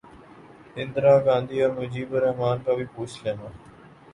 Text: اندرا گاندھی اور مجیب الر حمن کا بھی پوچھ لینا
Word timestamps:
اندرا 0.75 1.13
گاندھی 1.25 1.57
اور 1.63 1.71
مجیب 1.79 2.13
الر 2.13 2.29
حمن 2.29 2.57
کا 2.65 2.73
بھی 2.77 2.85
پوچھ 2.95 3.15
لینا 3.23 3.47